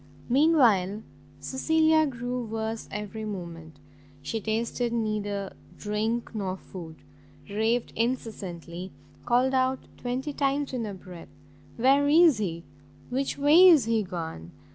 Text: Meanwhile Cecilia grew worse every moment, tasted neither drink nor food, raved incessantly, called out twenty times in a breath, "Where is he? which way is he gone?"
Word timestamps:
Meanwhile 0.29 1.03
Cecilia 1.39 2.07
grew 2.07 2.43
worse 2.43 2.89
every 2.91 3.23
moment, 3.23 3.77
tasted 4.23 4.91
neither 4.91 5.53
drink 5.77 6.33
nor 6.33 6.57
food, 6.57 7.03
raved 7.47 7.93
incessantly, 7.95 8.91
called 9.27 9.53
out 9.53 9.87
twenty 9.97 10.33
times 10.33 10.73
in 10.73 10.87
a 10.87 10.95
breath, 10.95 11.29
"Where 11.77 12.07
is 12.07 12.39
he? 12.39 12.63
which 13.11 13.37
way 13.37 13.67
is 13.67 13.85
he 13.85 14.01
gone?" 14.01 14.53